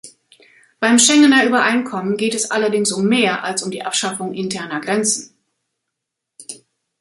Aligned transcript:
Beim 0.79 0.97
Schengener 0.97 1.45
Übereinkommen 1.45 2.17
geht 2.17 2.33
es 2.33 2.49
allerdings 2.49 2.91
um 2.91 3.05
mehr 3.07 3.43
als 3.43 3.61
um 3.61 3.69
die 3.69 3.83
Abschaffung 3.83 4.33
interner 4.33 4.81
Grenzen. 4.81 5.35